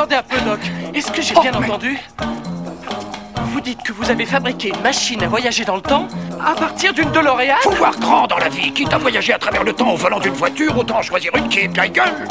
[0.00, 0.60] attendez un peu, Doc.
[0.94, 1.98] Est-ce que j'ai Oh, bien mais- entendu?
[3.52, 6.08] Vous dites que vous avez fabriqué une machine à voyager dans le temps
[6.42, 7.56] à partir d'une DeLorean?
[7.62, 8.72] Faut voir grand dans la vie.
[8.72, 11.60] Quitte à voyager à travers le temps au volant d'une voiture, autant choisir une qui
[11.60, 12.26] est bien gueule.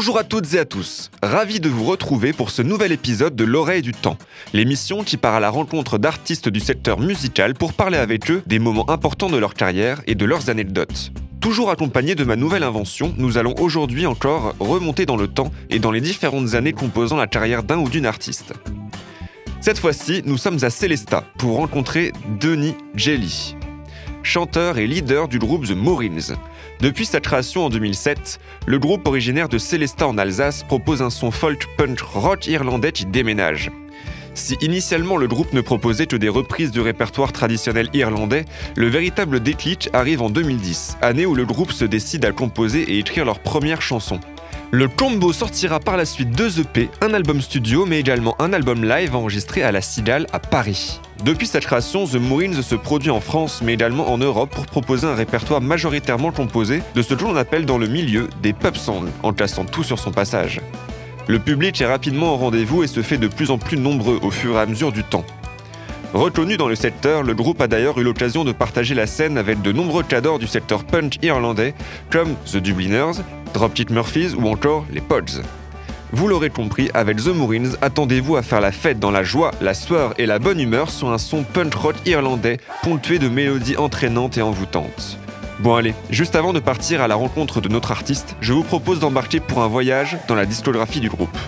[0.00, 3.44] Bonjour à toutes et à tous, ravi de vous retrouver pour ce nouvel épisode de
[3.44, 4.16] L'oreille du temps,
[4.54, 8.58] l'émission qui part à la rencontre d'artistes du secteur musical pour parler avec eux des
[8.58, 11.12] moments importants de leur carrière et de leurs anecdotes.
[11.42, 15.80] Toujours accompagné de ma nouvelle invention, nous allons aujourd'hui encore remonter dans le temps et
[15.80, 18.54] dans les différentes années composant la carrière d'un ou d'une artiste.
[19.60, 23.54] Cette fois-ci, nous sommes à Célestat pour rencontrer Denis Jelly,
[24.22, 26.32] chanteur et leader du groupe The Moorings.
[26.80, 31.30] Depuis sa création en 2007, le groupe originaire de Célestat en Alsace propose un son
[31.30, 33.70] folk punk rock irlandais qui déménage.
[34.32, 38.46] Si initialement le groupe ne proposait que des reprises du répertoire traditionnel irlandais,
[38.76, 42.98] le véritable déclic arrive en 2010, année où le groupe se décide à composer et
[42.98, 44.18] écrire leur première chanson.
[44.72, 48.84] Le combo sortira par la suite deux EP, un album studio mais également un album
[48.84, 51.00] live enregistré à la Cigale à Paris.
[51.24, 55.08] Depuis sa création, The Moorings se produit en France mais également en Europe pour proposer
[55.08, 59.08] un répertoire majoritairement composé de ce que l'on appelle dans le milieu des pub songs,
[59.24, 60.60] en classant tout sur son passage.
[61.26, 64.30] Le public est rapidement au rendez-vous et se fait de plus en plus nombreux au
[64.30, 65.24] fur et à mesure du temps.
[66.12, 69.62] Reconnu dans le secteur, le groupe a d'ailleurs eu l'occasion de partager la scène avec
[69.62, 71.72] de nombreux cadors du secteur punk irlandais
[72.10, 73.22] comme The Dubliners,
[73.54, 75.42] Dropkick Murphys ou encore les Pods.
[76.12, 79.72] Vous l'aurez compris, avec The Moorings, attendez-vous à faire la fête dans la joie, la
[79.72, 84.36] sueur et la bonne humeur sur un son punk rock irlandais ponctué de mélodies entraînantes
[84.36, 85.16] et envoûtantes.
[85.60, 88.98] Bon allez, juste avant de partir à la rencontre de notre artiste, je vous propose
[88.98, 91.38] d'embarquer pour un voyage dans la discographie du groupe.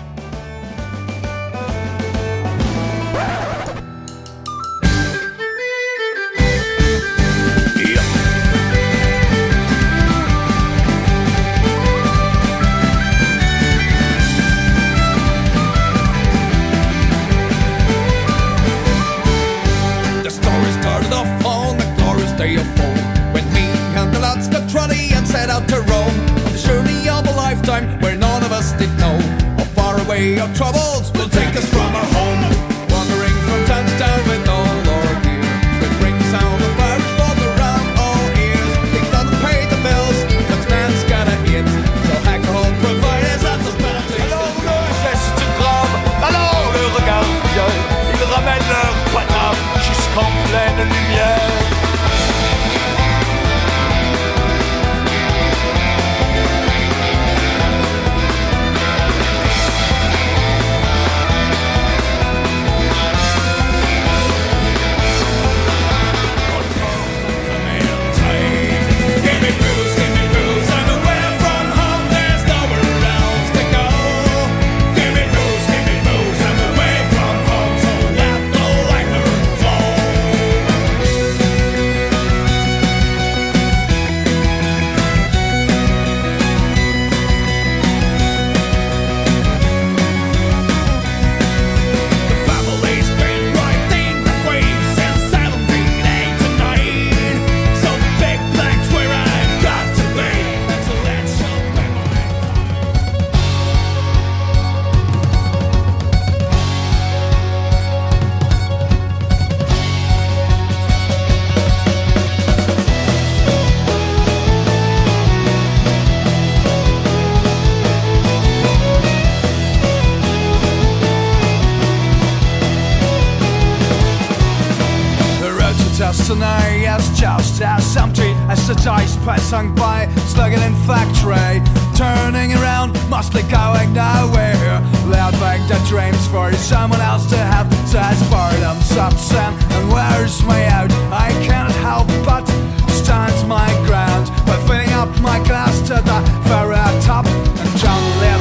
[126.03, 131.61] To destiny is just as empty as the dice passing by, slugging in factory,
[131.95, 134.81] turning around, mostly going nowhere.
[135.07, 140.65] Loud back the dreams for someone else to have, satisfy themselves and, and wears me
[140.65, 140.91] out.
[141.11, 142.45] I cannot help but
[142.89, 148.32] stand my ground by filling up my glass to the very top and drown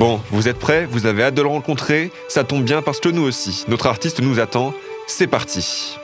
[0.00, 0.86] Bon, vous êtes prêts?
[0.86, 2.10] Vous avez hâte de le rencontrer?
[2.26, 4.72] Ça tombe bien parce que nous aussi, notre artiste nous attend.
[5.06, 5.98] C'est parti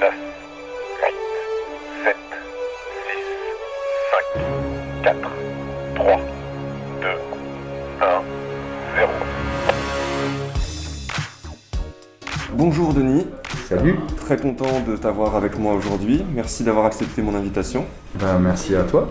[0.00, 0.12] 9,
[1.02, 1.10] 8,
[2.04, 2.16] 7,
[5.02, 5.18] 6, 5, 4,
[5.96, 6.20] 3,
[7.02, 7.08] 2,
[8.00, 8.06] 1,
[8.96, 9.10] 0.
[12.52, 13.26] Bonjour Denis,
[13.68, 16.24] Salut, très content de t'avoir avec moi aujourd'hui.
[16.32, 17.86] Merci d'avoir accepté mon invitation.
[18.14, 19.08] ben, merci à toi.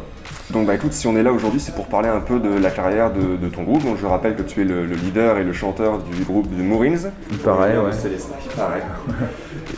[0.53, 2.69] Donc bah écoute, si on est là aujourd'hui, c'est pour parler un peu de la
[2.69, 3.83] carrière de, de ton groupe.
[3.83, 6.59] Donc je rappelle que tu es le, le leader et le chanteur du groupe The
[6.61, 7.07] Moorings.
[7.31, 7.91] Il paraît, ouais.
[7.91, 8.83] Célestin, il paraît.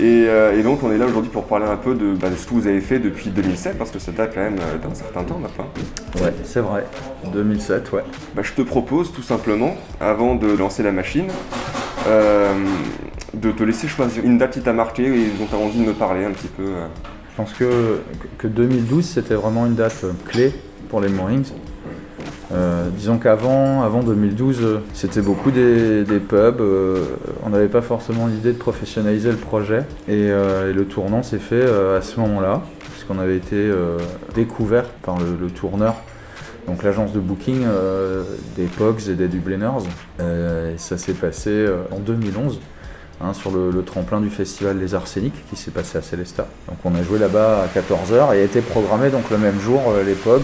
[0.02, 2.36] et, euh, et donc on est là aujourd'hui pour parler un peu de, bah, de
[2.36, 4.94] ce que vous avez fait depuis 2007, parce que ça date quand même euh, d'un
[4.94, 5.68] certain temps maintenant.
[6.22, 6.84] Ouais, c'est vrai.
[7.34, 8.04] 2007, ouais.
[8.36, 11.28] Bah, je te propose tout simplement, avant de lancer la machine,
[12.08, 12.54] euh,
[13.34, 15.86] de te laisser choisir une date qui t'a marqué et dont tu as envie de
[15.88, 16.64] me parler un petit peu.
[16.64, 16.86] euh.
[17.36, 18.00] Je pense que,
[18.38, 20.54] que 2012, c'était vraiment une date euh, clé
[20.88, 21.52] pour les Moorings.
[22.52, 26.62] Euh, disons qu'avant avant 2012, euh, c'était beaucoup des, des pubs.
[26.62, 27.04] euh,
[27.44, 29.84] on n'avait pas forcément l'idée de professionnaliser le projet.
[30.08, 32.62] Et, le tournant s'est fait à ce moment-là,
[32.92, 33.70] puisqu'on avait été
[34.34, 35.96] découvert par le, tourneur,
[36.68, 37.66] donc l'agence de booking
[38.56, 39.86] des Pogs et des Dubliners.
[40.20, 42.60] Et ça s'est passé en 2011.
[43.22, 46.48] Hein, sur le, tremplin du festival Les Arséniques qui s'est passé à Célestat.
[46.68, 50.04] Donc on a joué là-bas à 14h et a été programmé le même jour euh,
[50.04, 50.42] les Pogs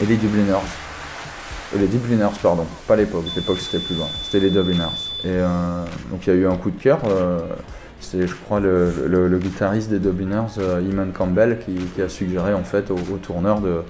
[0.00, 0.54] et les Dubliners.
[1.78, 4.84] Les Dubliners, pardon, pas les Pogs, les Pogs c'était plus loin, c'était les Dubliners.
[5.24, 7.40] Et euh, donc il y a eu un coup de cœur, euh,
[8.00, 13.16] c'est je crois le, guitariste des Dubliners, Eamon Campbell, qui, a suggéré en fait au,
[13.16, 13.82] tourneur de,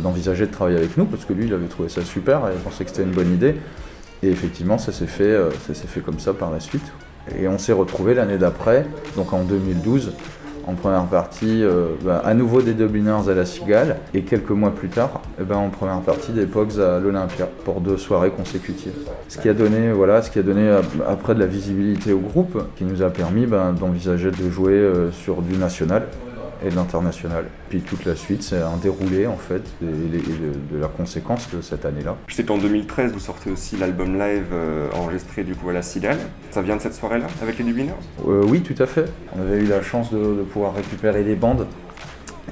[0.00, 2.84] d'envisager de travailler avec nous parce que lui il avait trouvé ça super et pensait
[2.84, 3.56] que c'était une bonne idée.
[4.22, 6.92] Et effectivement, ça s'est fait, euh, ça s'est fait comme ça par la suite.
[7.38, 8.86] Et on s'est retrouvé l'année d'après,
[9.16, 10.12] donc en 2012,
[10.66, 14.70] en première partie, euh, bah, à nouveau des Dubliners à la Cigale, et quelques mois
[14.70, 18.92] plus tard, eh ben, en première partie des Pogs à l'Olympia pour deux soirées consécutives.
[19.28, 22.20] Ce qui a donné, voilà, ce qui a donné euh, après de la visibilité au
[22.20, 26.06] groupe, qui nous a permis ben, d'envisager de jouer sur du national
[26.64, 27.44] et de l'international.
[27.68, 31.48] Puis toute la suite, c'est un déroulé en fait et, et de, de la conséquence
[31.54, 32.16] de cette année-là.
[32.26, 35.82] Je sais qu'en 2013, vous sortez aussi l'album live euh, enregistré du coup à la
[35.82, 36.18] Cigale.
[36.50, 37.92] Ça vient de cette soirée-là avec les Dubliners
[38.26, 39.06] Euh, oui, tout à fait.
[39.36, 41.66] On avait eu la chance de, de pouvoir récupérer les bandes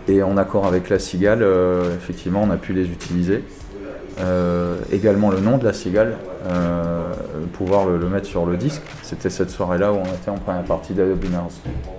[0.09, 3.45] et en accord avec la cigale, euh, effectivement, on a pu les utiliser.
[4.23, 6.17] Euh, également le nom de la cigale,
[6.51, 7.03] euh,
[7.55, 8.83] pouvoir le, le mettre sur le disque.
[9.03, 11.39] C'était cette soirée-là où on était en première partie Dubliners.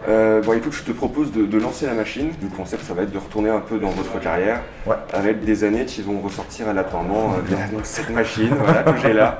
[0.07, 2.29] Euh, bon, écoute, je te propose de, de lancer la machine.
[2.41, 4.95] Le concept, ça va être de retourner un peu dans votre carrière, Ouais.
[5.13, 7.35] avec des années qui vont ressortir aléatoirement
[7.71, 9.37] donc, cette machine voilà, que j'ai là.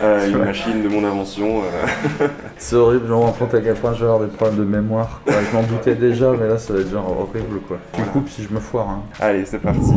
[0.26, 1.62] Une machine de mon invention.
[2.58, 4.64] C'est horrible, je me rends compte à quel point je vais avoir des problèmes de
[4.64, 5.20] mémoire.
[5.26, 7.78] Je m'en doutais déjà, mais là ça va être genre horrible quoi.
[7.92, 8.88] Tu coupes si je me foire.
[8.88, 9.02] Hein.
[9.20, 9.92] Allez, c'est parti.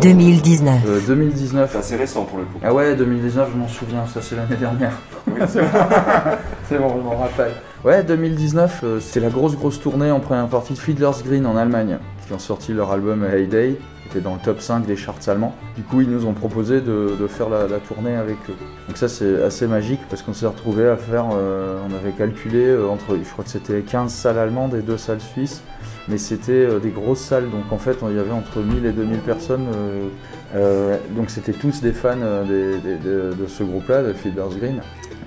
[0.00, 0.74] 2019.
[0.86, 1.70] Euh, 2019.
[1.72, 2.58] C'est assez récent pour le coup.
[2.62, 4.92] Ah ouais, 2019, je m'en souviens, ça c'est l'année dernière.
[5.48, 5.68] c'est bon,
[6.68, 7.52] c'est bon, je m'en rappelle.
[7.84, 11.56] Ouais, 2019, euh, c'est la grosse grosse tournée en première partie de Fiddler's Green en
[11.56, 15.28] Allemagne, qui ont sorti leur album Heyday, qui était dans le top 5 des charts
[15.28, 15.54] allemands.
[15.76, 18.56] Du coup, ils nous ont proposé de, de faire la, la tournée avec eux.
[18.88, 22.66] Donc ça c'est assez magique parce qu'on s'est retrouvé à faire, euh, on avait calculé
[22.66, 25.62] euh, entre, je crois que c'était 15 salles allemandes et 2 salles suisses.
[26.08, 28.92] Mais c'était euh, des grosses salles, donc en fait il y avait entre 1000 et
[28.92, 29.66] 2000 personnes.
[29.74, 30.08] euh,
[30.54, 34.80] euh, donc c'était tous des fans de, ce groupe-là, de Fiddler's Green.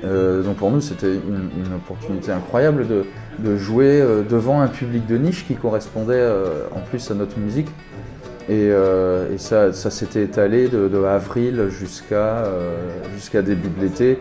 [0.04, 5.56] Donc pour nous c'était une, opportunité incroyable de, jouer devant un public de niche qui
[5.56, 6.26] correspondait
[6.74, 7.68] en plus à notre musique.
[8.48, 8.72] Et,
[9.38, 12.46] ça, ça s'était étalé de, avril jusqu'à
[13.42, 14.20] début de l'été,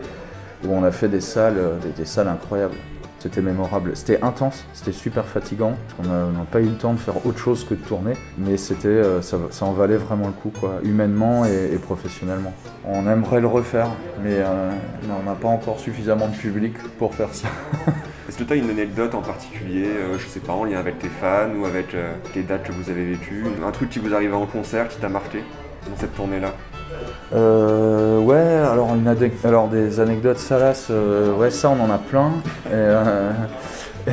[0.65, 1.61] où on a fait des salles,
[1.95, 2.75] des salles incroyables.
[3.19, 3.91] C'était mémorable.
[3.95, 5.73] C'était intense, c'était super fatigant.
[5.99, 8.87] on n'a pas eu le temps de faire autre chose que de tourner, mais c'était,
[8.87, 12.53] euh, ça, ça en valait vraiment le coup, quoi, humainement et, et professionnellement.
[12.85, 13.89] On aimerait le refaire,
[14.23, 14.71] mais euh,
[15.09, 17.49] on n'a pas encore suffisamment de public pour faire ça.
[18.29, 20.99] Est-ce que tu as une anecdote en particulier, euh, je sais pas, en lien avec
[20.99, 24.13] tes fans ou avec euh, les dates que vous avez vécues Un truc qui vous
[24.13, 25.39] arrive en concert qui t'a marqué
[25.89, 26.53] dans cette tournée-là?
[27.33, 28.58] Euh, ouais,
[29.43, 32.31] alors, des anecdotes salaces, euh, ouais, ça on en a plein.
[32.67, 33.31] Et, euh,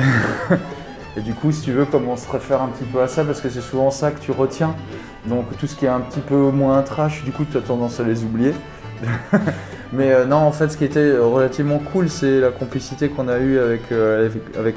[1.17, 3.23] et du coup, si tu veux, comme on se réfère un petit peu à ça,
[3.23, 4.75] parce que c'est souvent ça que tu retiens.
[5.25, 7.99] Donc tout ce qui est un petit peu moins trash, du coup, tu as tendance
[7.99, 8.53] à les oublier.
[9.93, 13.39] Mais euh, non, en fait, ce qui était relativement cool, c'est la complicité qu'on a
[13.39, 14.75] eue avec, euh, avec,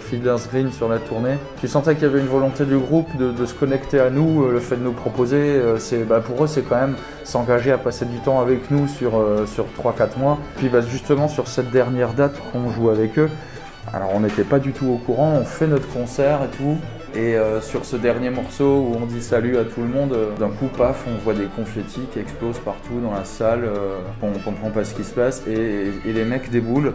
[0.51, 1.37] Green sur la tournée.
[1.61, 4.53] Tu sentais qu'il y avait une volonté du groupe de, se connecter à nous, euh,
[4.53, 8.05] le fait de nous proposer, euh, bah, pour eux, c'est quand même s'engager à passer
[8.05, 10.39] du temps avec nous sur, euh, sur 3-4 mois.
[10.57, 13.31] Puis bah, justement, sur cette dernière date qu'on joue avec eux,
[13.93, 16.79] alors on n'était pas du tout au courant, on fait notre concert et tout.
[17.15, 20.31] Et euh, sur ce dernier morceau où on dit salut à tout le monde, euh,
[20.39, 24.31] d'un coup, paf, on voit des confettis qui explosent partout dans la salle, euh, on
[24.39, 26.93] comprend pas ce qui se passe, et, les mecs déboulent,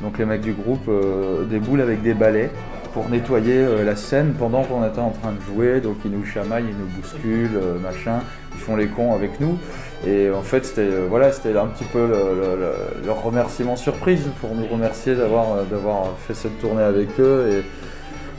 [0.00, 2.50] donc les mecs du groupe euh, déboulent avec des balais
[2.94, 6.64] pour nettoyer la scène pendant qu'on était en train de jouer, donc ils nous chamaillent,
[6.70, 8.20] ils nous bousculent, machin,
[8.54, 9.58] ils font les cons avec nous.
[10.06, 14.22] Et en fait, c'était voilà, c'était un petit peu le- le- le- leur remerciement surprise
[14.40, 17.62] pour nous remercier d'avoir fait cette tournée avec eux.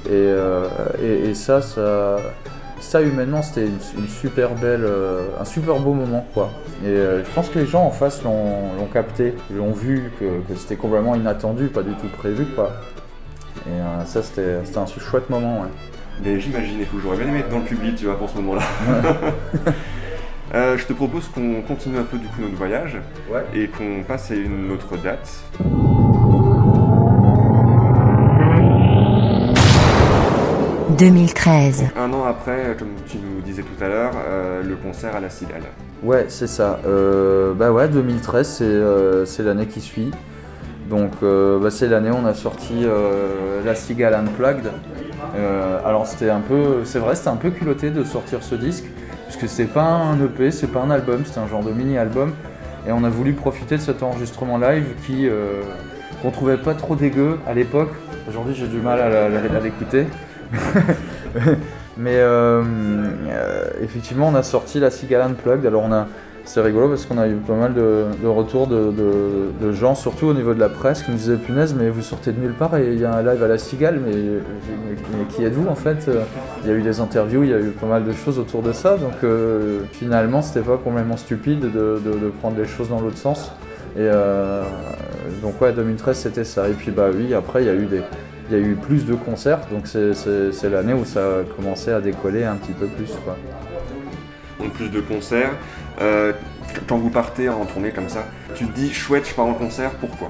[0.06, 0.66] Et, euh,
[1.02, 2.18] et, et ça, ça,
[2.80, 6.50] ça humainement, c'était une, une super belle, euh, un super beau moment, quoi.
[6.84, 10.58] Et euh, je pense que les gens en face l'ont capté, l'ont vu, que, que
[10.58, 12.72] c'était complètement inattendu, pas du tout prévu, quoi.
[13.68, 15.68] Et ça, c'était un chouette moment, ouais.
[16.24, 18.62] Mais j'imagine, écoute, j'aurais bien aimé être dans le public, tu vois, pour ce moment-là.
[20.56, 22.98] Euh, je te propose qu'on continue un peu du coup notre voyage
[23.32, 23.44] Ouais.
[23.54, 25.30] et qu'on passe à une autre date.
[31.00, 31.86] «2013.
[31.98, 35.30] Un an après, comme tu nous disais tout à l'heure, euh, le concert à la
[35.30, 35.62] Cigale.
[36.04, 36.80] Ouais, c'est ça.
[36.86, 40.12] Euh, bah ouais, 2013, c'est euh, c'est l'année qui suit.
[40.90, 44.72] Donc euh, bah, c'est l'année où on a sorti euh, La Cigale Unplugged.
[45.38, 48.86] Euh, alors c'était un peu, c'est vrai, c'était un peu culotté de sortir ce disque,
[49.28, 52.34] puisque c'est pas un EP, c'est pas un album, c'est un genre de mini-album.
[52.88, 55.62] Et on a voulu profiter de cet enregistrement live qui euh,
[56.22, 57.92] qu'on trouvait pas trop dégueu à l'époque.
[58.28, 60.06] Aujourd'hui j'ai du mal à, la- à l'écouter.
[61.98, 62.64] Mais euh,
[63.82, 65.66] effectivement, on a sorti la Cigale Unplugged.
[65.66, 66.08] Alors, on a,
[66.46, 70.54] c'est rigolo parce qu'on a eu pas mal de, retours de, gens, surtout au niveau
[70.54, 73.00] de la presse, qui nous disaient Punaise, mais vous sortez de nulle part et il
[73.00, 74.14] y a un live à la Cigale, mais,
[75.30, 76.10] qui êtes-vous en fait?
[76.64, 78.62] Il y a eu des interviews, il y a eu pas mal de choses autour
[78.64, 78.98] de ça.
[78.98, 83.18] Donc, euh, finalement, c'était pas complètement stupide de, de- de prendre les choses dans l'autre
[83.18, 83.52] sens.
[83.96, 84.64] Et euh,
[85.42, 86.70] donc, ouais, 2013, c'était ça.
[86.70, 88.02] Et puis, bah oui, après, il y a eu des.
[88.50, 92.02] Il y a eu plus de concerts, donc c'est- l'année où ça a commencé à
[92.02, 93.12] décoller un petit peu plus.
[93.24, 93.38] Quoi.
[94.60, 95.52] Donc plus de concerts.
[96.02, 96.34] Euh,
[96.88, 98.26] quand vous partez en tournée comme ça,
[98.56, 100.30] tu te dis chouette, je pars en concert, pourquoi?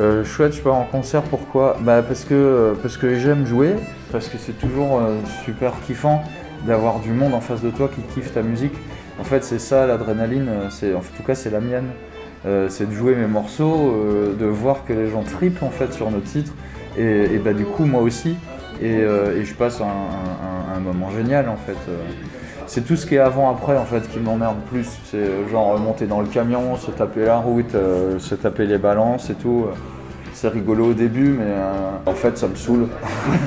[0.00, 1.76] Euh, chouette, je pars en concert, pourquoi?
[1.80, 3.74] Bah parce que, euh, parce que j'aime jouer,
[4.10, 5.14] parce que c'est toujours euh,
[5.44, 6.24] super kiffant
[6.66, 8.74] d'avoir du monde en face de toi qui kiffe ta musique.
[9.20, 11.86] En fait, c'est ça l'adrénaline, c'est- en tout cas, c'est la mienne.
[12.44, 13.94] Euh, c'est de jouer mes morceaux,
[14.36, 16.52] de voir que les gens tripent en fait sur nos titres,
[16.98, 18.36] et, et bah du coup, moi aussi.
[18.80, 21.76] Et, euh, et je passe un, un- un- un moment génial en fait.
[21.88, 21.96] Euh,
[22.66, 24.88] c'est tout ce qui est avant-après en fait qui m'emmerde plus.
[25.04, 28.78] C'est euh, genre monter dans le camion, se taper la route, euh, se taper les
[28.78, 29.66] balances et tout.
[30.34, 31.70] C'est rigolo au début, mais euh,
[32.06, 32.86] en fait ça me saoule.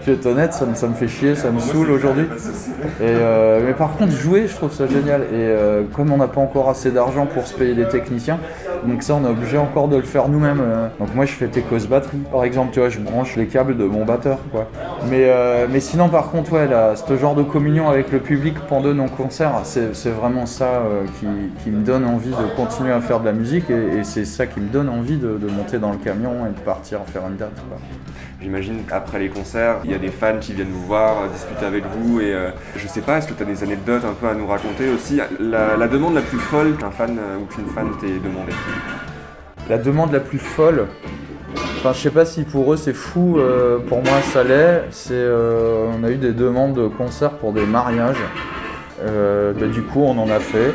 [0.00, 2.26] je vais être honnête, ça me, ça me fait chier, ça me saoule aujourd'hui.
[3.00, 5.22] Mais par contre, jouer, je trouve ça génial.
[5.34, 5.54] Et
[5.94, 8.38] comme on n'a pas encore assez d'argent pour se payer des techniciens,
[8.86, 10.60] donc ça, on est obligé encore de le faire nous-mêmes.
[10.60, 10.88] euh.
[10.98, 13.84] Donc moi, je fais Tecos batterie, par exemple, tu vois, je branche les câbles de
[13.84, 14.68] mon batteur, quoi.
[15.08, 18.54] Mais, euh, mais sinon, par contre, ouais, là, ce genre de communion avec le public
[18.68, 21.26] pendant nos concerts, c'est vraiment ça euh, qui,
[21.62, 24.60] qui me donne envie de continuer à faire de la musique et, c'est ça qui
[24.60, 27.52] me donne envie de, monter dans le camion et de partir faire une date.
[28.44, 31.64] J'imagine qu'après les concerts, il y a des fans qui viennent vous voir, euh, discuter
[31.64, 34.28] avec vous, et euh, je sais pas, est-ce que tu as des anecdotes un peu
[34.28, 35.18] à nous raconter aussi?
[35.40, 38.52] La, demande la plus folle qu'un fan euh, ou qu'une fan t'ait demandé?
[39.70, 40.88] La demande la plus folle,
[41.78, 43.38] enfin je sais pas si pour eux c'est fou,
[43.88, 48.20] pour moi ça l'est, c'est on a eu des demandes de concerts pour des mariages,
[49.02, 50.74] bah, du coup on en a fait.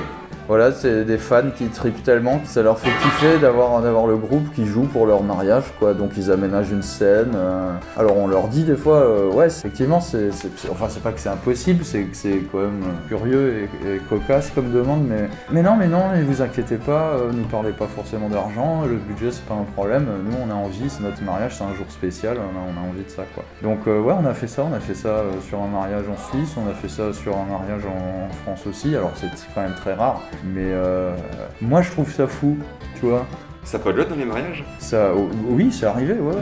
[0.50, 4.51] Voilà, c'est des fans qui tripent tellement que ça leur fait kiffer d'avoir le groupe
[4.56, 5.94] qui joue pour leur mariage, quoi.
[5.94, 7.34] Donc ils aménagent une scène.
[7.36, 7.72] euh.
[7.96, 10.29] Alors on leur dit des fois, euh, ouais, effectivement, c'est,
[10.72, 14.72] enfin c'est pas que c'est impossible, c'est que c'est quand même curieux et, cocasse comme
[14.72, 18.27] demande, mais mais non, mais non, mais vous inquiétez pas, euh, ne parlez pas forcément
[18.27, 20.08] d'argent, le budget c'est pas un problème.
[20.25, 22.89] Nous on a envie, c'est notre mariage, c'est un jour spécial, on a, on a
[22.89, 23.44] envie de ça, quoi.
[23.62, 26.06] Donc euh, ouais, on a fait ça, on a fait ça euh, sur un mariage
[26.10, 28.96] en Suisse, on a fait ça sur un mariage en, France aussi.
[28.96, 31.15] Alors c'est quand même très rare, mais euh,
[31.62, 32.58] moi je trouve ça fou,
[33.00, 33.25] tu vois.
[33.63, 34.63] Ça pogote dans les mariages?
[34.79, 36.34] Ça, oh, oui, c'est arrivé, ouais.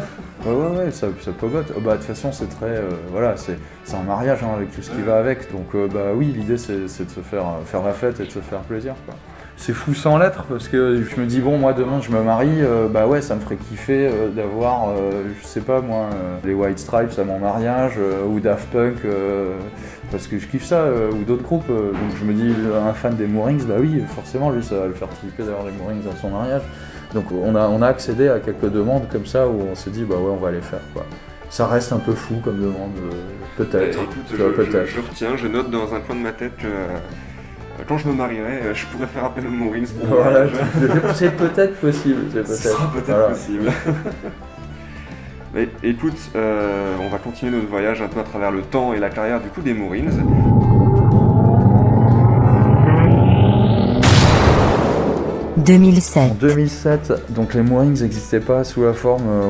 [0.46, 1.74] Ouais, ouais, ouais, ça, ça pogote.
[1.75, 2.68] Oh, bah, de toute façon, c'est très.
[2.68, 3.58] euh, voilà, c'est
[3.94, 5.51] un mariage hein, avec tout ce qui va avec.
[5.51, 8.25] Donc, euh, bah oui, l'idée, c'est c'est de se faire, euh, faire la fête et
[8.25, 9.16] de se faire plaisir, quoi.
[9.58, 12.62] C'est fou sans l'être parce que je me dis, bon, moi demain je me marie,
[12.62, 16.10] euh, bah ouais, ça me ferait kiffer euh, d'avoir, euh, je sais pas moi,
[16.46, 17.94] les White Stripes à mon mariage
[18.30, 18.98] ou Daft Punk
[20.12, 21.68] parce que je kiffe ça ou d'autres groupes.
[21.68, 24.94] donc je me dis, un fan des Moorings, bah oui, forcément, lui, ça va le
[24.94, 26.62] faire triper d'avoir les Moorings à son mariage.
[27.14, 30.04] Donc on a, on a accédé à quelques demandes comme ça où on s'est dit,
[30.04, 31.06] bah ouais, on va les faire quoi.
[31.50, 33.12] Ça reste un peu fou comme demande, euh,
[33.58, 34.00] peut-être.
[34.02, 36.68] Écoute, je, retiens, je note dans un coin de ma tête que
[37.88, 40.46] quand je me marierai, euh, je pourrais faire appel au Maureen pour Voilà,
[41.15, 42.22] c'est peut-être possible.
[42.31, 42.77] c'est Ce peut-être.
[42.77, 43.27] sera peut-être Voilà.
[43.29, 43.72] possible.
[45.84, 49.10] Écoute, euh, on va continuer notre voyage un peu à travers le temps et la
[49.10, 50.12] carrière du coup des Moorings.
[55.58, 56.38] En 2007.
[56.40, 59.50] 2007, donc les Moorings n'existaient pas sous la forme euh,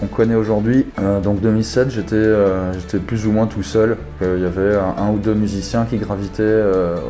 [0.00, 0.86] qu'on connaît aujourd'hui.
[0.98, 3.98] Euh, donc 2007, j'étais euh, j'étais plus ou moins tout seul.
[4.22, 6.62] Euh, Il y avait un, ou deux musiciens qui gravitaient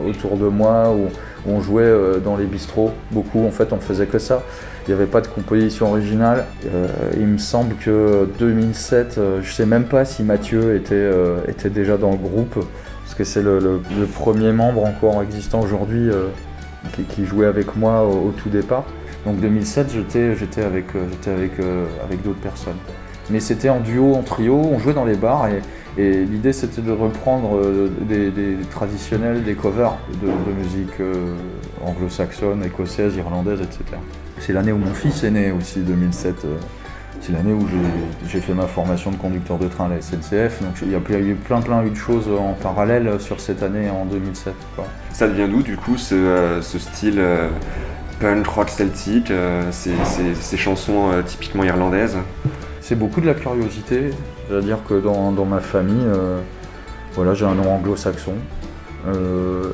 [0.08, 1.10] autour de moi, ou,
[1.48, 1.92] on jouait
[2.24, 4.42] dans les bistrots, beaucoup, en fait on faisait que ça.
[4.86, 6.46] Il n'y avait pas de composition originale.
[7.16, 12.10] Il me semble que 2007, euh, je sais même pas si Mathieu était, déjà dans
[12.10, 12.64] le groupe,
[13.04, 13.80] parce que c'est le,
[14.12, 16.10] premier membre encore existant aujourd'hui
[17.08, 18.84] qui, jouait avec moi au, tout départ.
[19.24, 22.76] Donc 2007, j'étais j'étais avec, euh, euh, avec d'autres personnes.
[23.30, 25.60] Mais c'était en duo, en trio, on jouait dans les bars et,
[25.98, 30.98] l'idée c'était de reprendre euh, des, traditionnels, des covers de, de musique
[31.84, 33.84] anglo-saxonne, écossaise, irlandaise, etc.
[34.38, 36.46] C'est l'année où mon fils est né aussi, 2007.
[37.22, 37.66] C'est l'année où
[38.28, 40.60] j'ai- fait ma formation de conducteur de train à la SNCF.
[40.60, 44.04] Donc il y a eu plein plein de choses en parallèle sur cette année en
[44.06, 44.54] 2007.
[44.74, 44.84] quoi.
[45.12, 47.48] Ça devient d'où du coup ce, euh, ce style euh,
[48.20, 52.16] punk rock celtique, euh, ces, ces- ces chansons typiquement irlandaises?
[52.80, 54.10] C'est beaucoup de la curiosité.
[54.48, 56.40] C'est-à-dire que dans, dans ma famille, euh,
[57.14, 58.32] voilà, j'ai un nom anglo-saxon.
[59.06, 59.70] Euh,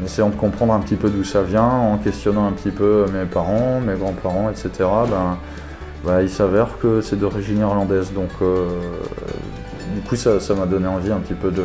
[0.00, 3.06] en essayant de comprendre un petit peu d'où ça vient, en questionnant un petit peu
[3.12, 4.70] mes parents, mes grands-parents, etc.,
[5.08, 5.38] ben,
[6.06, 8.12] bah, il s'avère que c'est d'origine irlandaise.
[8.12, 8.68] Donc, euh,
[9.94, 11.64] du coup, ça ça m'a donné envie un petit peu de,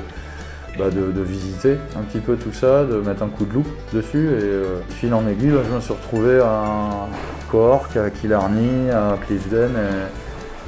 [0.79, 3.69] bah, de, de visiter un petit peu tout ça, de mettre un coup de loupe
[3.93, 4.29] dessus.
[4.29, 7.07] Et euh, fil en aiguille, bah, je me suis retrouvé à
[7.51, 9.69] Cork, à Killarney, à Clifden.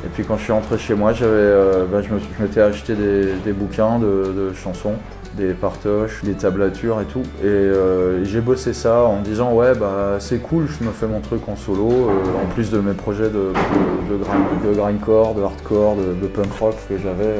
[0.05, 3.53] Et, puis quand je suis rentré chez moi, euh, bah, je m'étais acheté des, des
[3.53, 4.95] bouquins de chansons,
[5.37, 7.23] des partoches, des tablatures et tout.
[7.43, 11.07] Et euh, j'ai bossé ça en me disant ouais bah c'est cool, je me fais
[11.07, 14.73] mon truc en solo, euh, en plus de mes projets de, de, de, grind- de
[14.75, 17.35] grindcore, de hardcore, de, punk rock que j'avais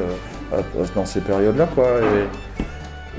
[0.52, 1.84] euh, dans ces périodes-là quoi.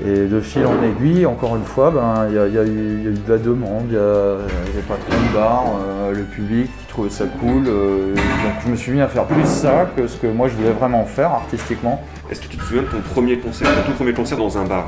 [0.04, 2.64] Et, de fil en aiguille, encore une fois, ben, il y, a, il y a
[2.64, 4.36] y a eu de la demande, il y a
[4.74, 5.64] les patrons de bar,
[6.12, 6.70] le public
[7.10, 7.64] ça cool.
[7.66, 10.54] euh, donc je me suis mis à faire plus ça que ce que moi je
[10.54, 12.02] voulais vraiment faire artistiquement.
[12.30, 14.64] Est-ce que tu te souviens de ton premier concert, ton tout premier concert dans un
[14.64, 14.86] bar?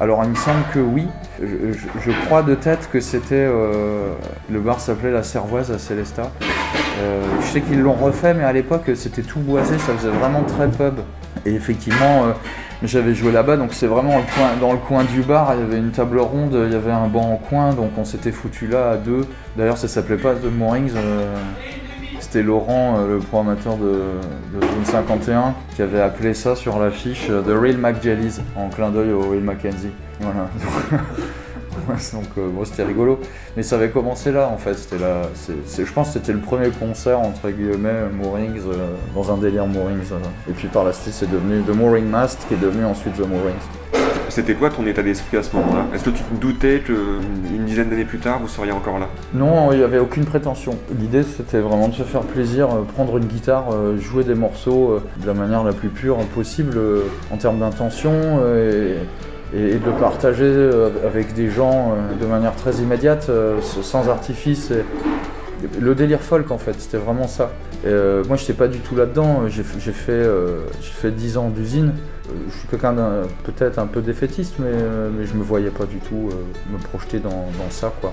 [0.00, 1.06] Alors il me semble que oui.
[1.40, 4.12] Je, je- je crois de tête que c'était euh,
[4.50, 6.30] le bar s'appelait La Cervoise à Célestat.
[7.00, 10.42] Euh, je sais qu'ils l'ont refait, mais à l'époque c'était tout boisé, ça faisait vraiment
[10.42, 10.94] très pub.
[11.44, 12.32] Et effectivement, euh,
[12.82, 14.22] j'avais joué là-bas, donc c'est vraiment
[14.60, 15.54] dans le coin du bar.
[15.54, 18.04] Il y avait une table ronde, il y avait un banc en coin, donc on
[18.04, 19.26] s'était foutu là à deux.
[19.56, 20.92] D'ailleurs, ça s'appelait pas The Moorings.
[20.96, 21.34] euh,
[22.20, 23.92] c'était Laurent, euh, le programmateur de,
[24.54, 29.12] de Zone 51, qui avait appelé ça sur l'affiche The Real McJellies, en clin d'œil
[29.12, 29.90] au Real Mackenzie.
[30.20, 30.48] Voilà.
[31.88, 33.18] Donc euh, bon, c'était rigolo.
[33.56, 34.74] Mais ça avait commencé là en fait.
[34.74, 39.36] C'était là, je pense que c'était le premier concert entre guillemets Moorings euh, dans un
[39.36, 40.12] délire Moorings.
[40.12, 40.50] euh.
[40.50, 43.28] Et puis par la suite c'est devenu The Mooring Mast qui est devenu ensuite The
[43.28, 43.54] Moorings.
[44.28, 45.84] C'était quoi ton état d'esprit à ce moment-là?
[45.94, 49.08] Est-ce que tu te doutais qu'une dizaine d'années plus tard, vous seriez encore là?
[49.34, 50.78] Non, il n'y avait aucune prétention.
[50.98, 53.66] L'idée, c'était vraiment de se faire plaisir, prendre une guitare,
[53.98, 56.78] jouer des morceaux de la manière la plus pure possible
[57.30, 58.12] en termes d'intention
[58.56, 58.94] et,
[59.54, 64.08] et de le partager euh, avec des gens euh, de manière très immédiate, euh, sans
[64.08, 64.72] artifice.
[65.80, 67.52] le délire folk en fait, c'était vraiment ça.
[67.84, 70.24] Moi j'étais pas du tout là-dedans, j'ai fait,
[70.80, 71.92] fait 10 ans d'usine.
[72.48, 72.94] Je suis quelqu'un
[73.44, 76.30] peut-être un peu défaitiste, mais, euh, mais je me voyais pas du tout
[76.72, 78.12] me projeter dans, ça quoi.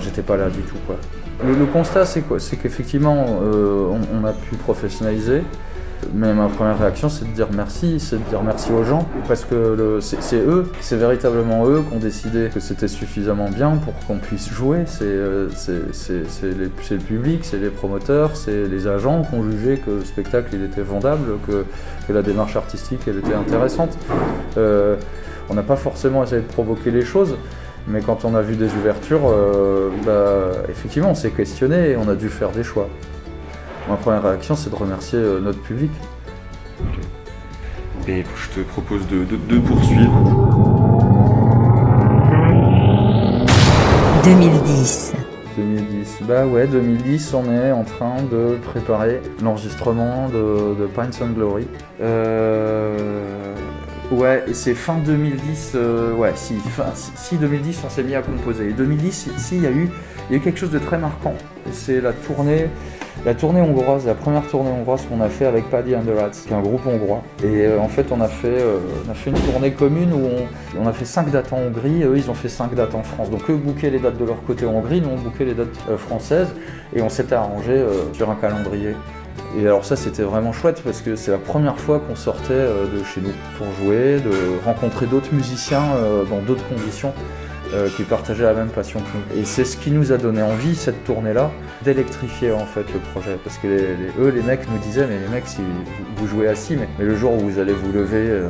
[0.00, 0.96] J'étais pas là du tout quoi.
[1.44, 2.38] Le, constat c'est quoi?
[2.38, 5.42] C'est qu'effectivement on, on a pu professionnaliser.
[6.12, 9.44] Mais ma première réaction, c'est de dire merci, c'est de dire merci aux gens, parce
[9.44, 14.18] que c'est eux, c'est véritablement eux qui ont décidé que c'était suffisamment bien pour qu'on
[14.18, 14.84] puisse jouer.
[14.86, 20.04] C'est euh, le public, c'est les promoteurs, c'est les agents qui ont jugé que le
[20.04, 21.64] spectacle était vendable, que,
[22.12, 23.96] la démarche artistique était intéressante.
[24.56, 24.96] Euh,
[25.48, 27.36] on n'a pas forcément essayé de provoquer les choses,
[27.86, 32.08] mais quand on a vu des ouvertures, euh, bah, effectivement on s'est questionné et on
[32.08, 32.88] a dû faire des choix.
[33.88, 35.90] Ma première réaction, c'est de remercier euh, notre public.
[38.08, 40.12] Et je te propose de, de- de poursuivre.
[44.24, 45.12] 2010.
[45.56, 46.18] 2010.
[46.26, 51.66] Bah ouais, 2010, on est en train de préparer l'enregistrement de, de Pines and Glory.
[52.00, 53.54] Euh,
[54.10, 58.14] ouais, et c'est fin 2010, euh, ouais, si, fin, si, si 2010, on s'est mis
[58.14, 58.70] à composer.
[58.70, 59.88] Et 2010, si, il y a eu,
[60.28, 61.34] il y a eu quelque chose de très marquant.
[61.68, 62.66] Et C'est la tournée,
[63.24, 66.30] la tournée hongroise, la première tournée hongroise qu'on a fait avec Paddy and the Rats,
[66.30, 67.22] qui est un groupe hongrois.
[67.42, 70.28] Et euh, en fait, on a fait, euh, on a fait une tournée commune où
[70.78, 73.30] on, a fait 5 dates en Hongrie, eux ils ont fait 5 dates en France.
[73.30, 75.68] Donc eux bouquaient les dates de leur côté en Hongrie, nous on bouquait les dates
[75.88, 76.48] euh, françaises,
[76.94, 78.94] et on s'était arrangé sur un calendrier.
[79.58, 83.04] Et alors ça c'était vraiment chouette parce que c'est la première fois qu'on sortait de
[83.04, 85.82] chez nous pour jouer, de rencontrer d'autres musiciens
[86.28, 87.12] dans d'autres conditions
[87.74, 89.06] euh, qui partageaient la même passion que
[89.36, 89.40] nous.
[89.40, 91.50] Et c'est ce qui nous a donné envie cette tournée-là
[91.82, 95.46] d'électrifier en fait le projet parce que eux les mecs nous disaient mais les mecs
[95.46, 95.60] si
[96.16, 98.48] vous, jouez assis mais, le jour où vous allez vous lever euh,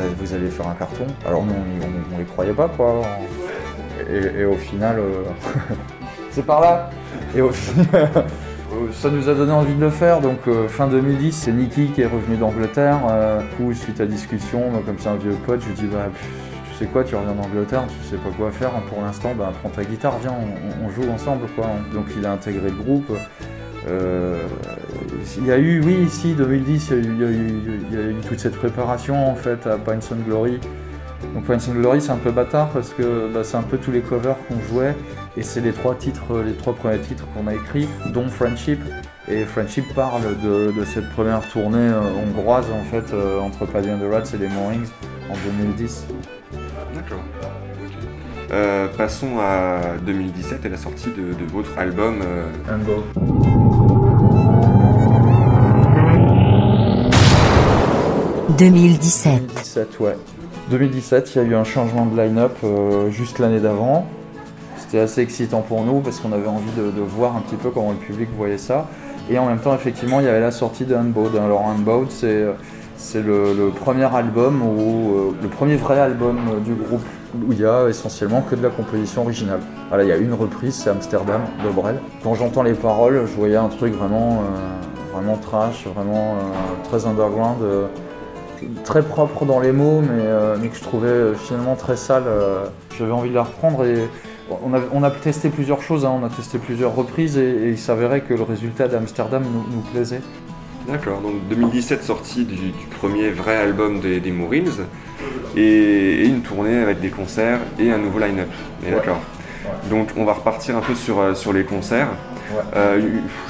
[0.00, 1.06] euh, vous allez faire un carton.
[1.26, 3.02] Alors nous on, on les croyait pas quoi.
[4.10, 4.96] et- et au final,
[6.30, 6.90] c'est par là.
[7.36, 8.08] Et au final,
[8.92, 10.20] ça nous a donné envie de le faire.
[10.20, 12.98] Donc fin 2010, c'est Nicky qui est revenu d'Angleterre.
[13.40, 16.08] Du coup, suite à discussion, comme c'est un vieux pote, je lui dis bah
[16.78, 19.70] sais quoi, tu reviens d'Angleterre, tu sais pas quoi faire hein, pour l'instant, bah prends
[19.70, 20.34] ta guitare, viens,
[20.84, 21.66] on, joue ensemble quoi.
[21.92, 23.10] Donc il a intégré le groupe.
[23.88, 24.42] Euh,
[25.38, 29.34] il y a eu, oui, ici, 2010, il y a eu, toute cette préparation en
[29.34, 30.60] fait à Pines and Glory.
[31.34, 33.90] Donc Pines and Glory, c'est un peu bâtard parce que bah, c'est un peu tous
[33.90, 34.94] les covers qu'on jouait
[35.36, 38.80] et c'est les trois titres, les trois premiers titres qu'on a écrits, dont Friendship.
[39.30, 43.98] Et Friendship parle de, cette première tournée euh, hongroise en fait euh, entre Paddy and
[43.98, 44.88] the Rats et les Moorings
[45.28, 45.34] en
[45.66, 46.06] 2010.
[47.08, 47.24] D'accord.
[48.50, 52.20] Euh, passons à 2017 et la sortie de, de votre album.
[52.22, 54.08] euh, And go.
[58.58, 59.46] 2017.
[59.46, 60.16] 2017, ouais.
[60.70, 64.06] 2017, il y a eu un changement de line-up euh, juste l'année d'avant.
[64.78, 67.70] C'était assez excitant pour nous parce qu'on avait envie de, de voir un petit peu
[67.70, 68.86] comment le public voyait ça.
[69.30, 71.36] Et en même temps, effectivement, il y avait la sortie de Unbowed.
[71.36, 72.46] Alors Unbowed, c'est
[72.98, 77.60] c'est le, premier album ou euh, le premier vrai album euh, du groupe où il
[77.60, 79.60] y a essentiellement que de la composition originale.
[79.88, 82.00] Voilà, il y a une reprise, c'est Amsterdam de Brel.
[82.24, 86.36] Quand j'entends les paroles, je voyais un truc vraiment, euh, vraiment trash, vraiment
[86.84, 87.58] très underground.
[88.84, 92.24] très propre dans les mots, mais, que je trouvais finalement très sale.
[92.98, 94.08] J'avais envie de la reprendre et
[94.92, 98.34] on a, testé plusieurs choses, hein, on a testé plusieurs reprises et, il s'avérait que
[98.34, 100.20] le résultat d'Amsterdam nous plaisait.
[100.88, 104.80] D'accord, donc 2017 sortie du, du premier vrai album des, des Moorings
[105.54, 108.48] et, et une tournée avec des concerts et un nouveau line-up.
[108.82, 108.92] Ouais.
[108.92, 109.20] D'accord.
[109.90, 112.08] Donc on va repartir un peu sur, euh, sur les concerts.
[112.52, 112.62] Ouais.
[112.74, 113.00] Euh,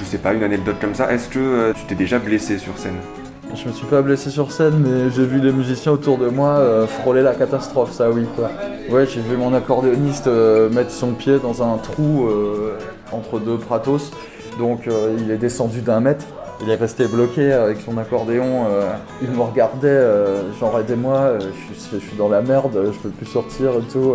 [0.01, 1.13] je sais pas, une anecdote comme ça.
[1.13, 2.97] Est-ce que euh, tu t'es déjà blessé sur scène?
[3.55, 6.59] Je me suis pas blessé sur scène, mais j'ai vu les musiciens autour de moi
[6.59, 8.51] euh, frôler la catastrophe, ça oui quoi.
[8.91, 12.77] Ouais, j'ai vu mon accordéoniste euh, mettre son pied dans un trou euh,
[13.13, 14.11] entre deux pratos,
[14.59, 16.27] donc euh, il est descendu d'un mètre.
[16.61, 18.67] Il est resté bloqué avec son accordéon.
[18.69, 18.91] euh,
[19.23, 23.11] il me regardait, euh, genre aidez-moi, euh, je, suis- je dans la merde, je peux
[23.11, 24.15] plus sortir et tout.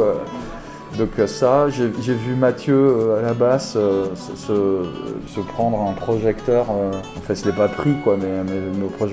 [0.98, 6.68] Donc ça, j'ai vu Mathieu à la basse se, prendre un projecteur.
[7.18, 8.28] enfin, ce n'est pas pris quoi, mais,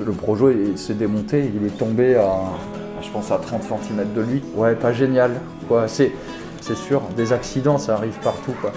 [0.04, 1.50] le, projet, s'est démonté.
[1.54, 2.28] Il est tombé à,
[3.00, 4.42] je pense, à 30 cm de lui.
[4.54, 5.30] Ouais, pas génial.
[5.88, 8.72] C'est sûr, des accidents, ça arrive partout quoi.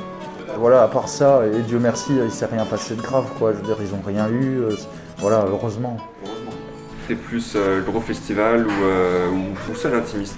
[0.58, 3.52] Voilà, à part ça, et Dieu merci, il s'est rien passé de grave quoi.
[3.52, 4.60] Je veux dire, ils ont rien eu.
[4.60, 4.76] euh,
[5.18, 5.98] voilà, heureusement.
[7.08, 10.38] T'es plus euh, gros festival ou, euh, ou, seul intimiste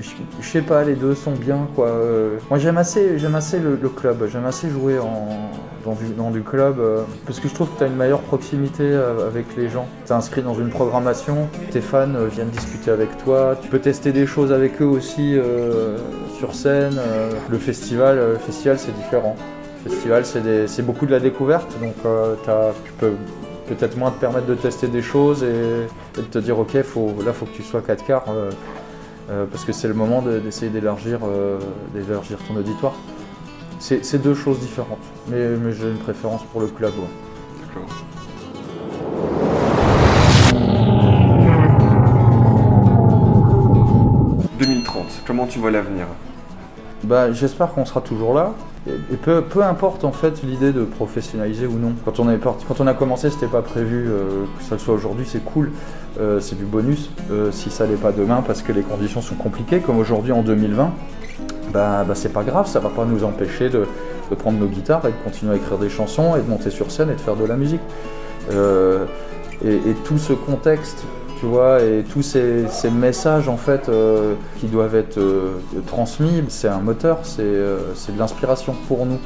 [0.00, 0.08] Je
[0.40, 1.88] je sais pas, les deux sont bien quoi.
[1.88, 5.28] Euh, Moi j'aime assez, j'aime assez le, le club, j'aime assez jouer en,
[5.84, 8.20] dans, du, dans du club euh, parce que je trouve que tu as une meilleure
[8.20, 9.86] proximité euh, avec les gens.
[10.06, 14.12] Tu inscrit dans une programmation, tes fans euh, viennent discuter avec toi, tu peux tester
[14.12, 15.36] des choses avec eux aussi
[16.38, 16.98] sur scène.
[17.50, 19.36] Le festival, festival c'est différent.
[19.84, 20.24] Le festival
[20.66, 21.94] c'est beaucoup de la découverte donc
[22.84, 23.12] tu peux
[23.68, 25.86] peut-être moins te permettre de tester des choses et,
[26.20, 28.26] de te dire ok faut, là faut que tu sois 4 quarts.
[29.50, 31.18] parce que c'est le moment de- d'essayer d'élargir
[32.48, 32.94] ton auditoire.
[33.86, 34.96] C'est deux choses différentes,
[35.28, 36.92] mais, mais j'ai une préférence pour le club.
[36.92, 37.04] ouais.
[37.60, 37.86] D'accord.
[44.58, 46.06] «2030, comment tu vois l'avenir?
[47.02, 48.54] Bah, J'espère qu'on sera toujours là.
[48.86, 51.92] Et, et peu, peu importe en fait l'idée de professionnaliser ou non.
[52.06, 54.78] Quand on, est parti, quand on a commencé, c'était pas prévu euh, que ça le
[54.78, 55.70] soit aujourd'hui, c'est cool,
[56.18, 57.10] euh, c'est du bonus.
[57.30, 60.40] Euh, si ça l'est pas demain parce que les conditions sont compliquées, comme aujourd'hui en
[60.42, 60.90] 2020,
[61.74, 63.86] bah, bah c'est pas grave, ça va pas nous empêcher de,
[64.38, 67.10] prendre nos guitares et de continuer à écrire des chansons et de monter sur scène
[67.10, 67.82] et de faire de la musique.
[68.52, 69.04] Euh,
[69.64, 71.04] et tout ce contexte,
[71.44, 76.68] tu vois, et tous ces, messages en fait euh, qui doivent être euh, transmis, c'est
[76.68, 79.18] un moteur, c'est euh, de l'inspiration pour nous.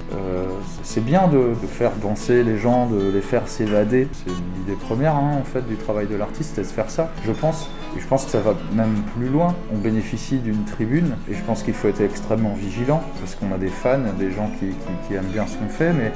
[0.83, 4.09] C'est- bien de, faire danser les gens, de les faire s'évader.
[4.13, 7.31] C'est l'idée première hein, en fait du travail de l'artiste, c'est de faire ça, je
[7.31, 7.71] pense.
[7.97, 9.55] Je pense que ça va même plus loin.
[9.73, 13.59] On bénéficie d'une tribune et je pense qu'il faut être extrêmement vigilant parce qu'on a
[13.59, 16.13] des fans, des gens qui aiment bien ce qu'on fait, mais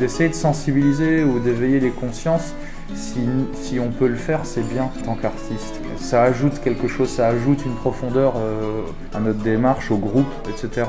[0.00, 2.54] d'essayer de sensibiliser ou d'éveiller les consciences,
[2.94, 5.80] si, on peut le faire, c'est bien en tant qu'artiste.
[5.96, 8.82] Ça ajoute quelque chose, ça ajoute une profondeur euh,
[9.14, 10.86] à notre démarche, au groupe, etc.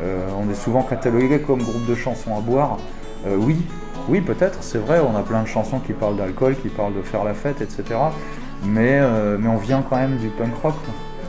[0.00, 2.78] Euh, on est souvent catalogué comme groupe de chansons à boire.
[3.26, 3.56] Euh, oui,
[4.08, 7.02] oui, peut-être, c'est vrai, on a plein de chansons qui parlent d'alcool, qui parlent de
[7.02, 7.98] faire la fête, etc.
[8.64, 10.74] Mais, on vient quand même du punk rock,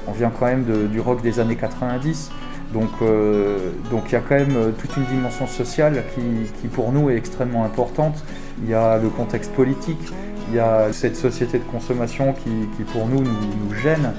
[0.07, 2.31] on vient quand même du rock des années 90.
[2.77, 6.21] Donc euh, donc il y a quand même euh, toute une dimension sociale qui,
[6.61, 8.23] qui pour nous est extrêmement importante.
[8.61, 10.13] Il y a le contexte politique,
[10.49, 14.13] il y a cette société de consommation qui, qui pour nous, nous nous gêne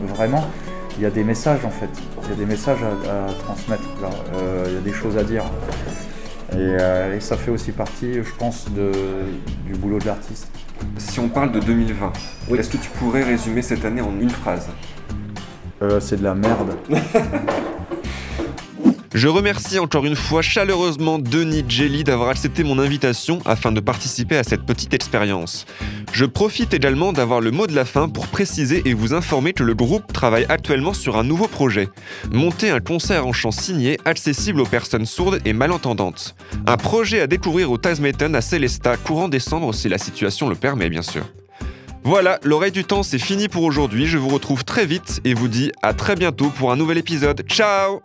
[0.00, 0.44] vraiment.
[0.96, 1.88] Il y a des messages en fait.
[2.24, 4.10] il y a des messages à, à transmettre, là.
[4.34, 5.44] Euh, il y a des choses à dire.
[6.52, 8.90] Et, euh, et ça fait aussi partie, je pense, de,
[9.66, 10.50] du boulot de l'artiste.
[10.98, 12.12] Si on parle de 2020,
[12.58, 14.68] est-ce que tu pourrais résumer cette année en une phrase?
[15.82, 16.76] Euh, c'est de la merde.
[19.12, 24.36] Je remercie encore une fois chaleureusement Denis Jelly d'avoir accepté mon invitation afin de participer
[24.36, 25.66] à cette petite expérience.
[26.12, 29.64] Je profite également d'avoir le mot de la fin pour préciser et vous informer que
[29.64, 31.88] le groupe travaille actuellement sur un nouveau projet.
[32.30, 36.36] Monter un concert en chant signé accessible aux personnes sourdes et malentendantes.
[36.68, 40.88] Un projet à découvrir au Tasmeton à Célesta courant décembre si la situation le permet
[40.88, 41.24] bien sûr.
[42.04, 45.48] Voilà, l'oreille du temps c'est fini pour aujourd'hui, je vous retrouve très vite et vous
[45.48, 47.42] dis à très bientôt pour un nouvel épisode.
[47.48, 48.00] Ciao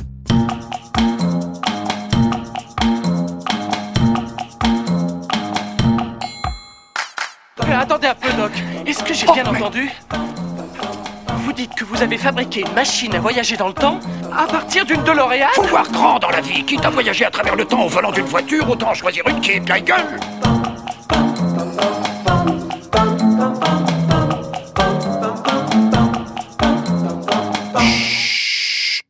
[7.67, 8.51] Euh, attendez un peu, Doc.
[8.85, 9.89] Est-ce que j'ai bien entendu
[11.37, 13.99] Vous dites que vous avez fabriqué une machine à voyager dans le temps
[14.37, 16.63] à partir d'une DeLorean Faut voir grand dans la vie.
[16.63, 19.51] Quitte à voyager à travers le temps au volant d'une voiture, autant choisir une qui
[19.53, 20.19] est de la gueule.